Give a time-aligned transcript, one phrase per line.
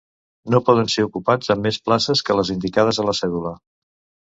[0.53, 3.55] No poden ser ocupats amb més places que les indicades a la cèdula.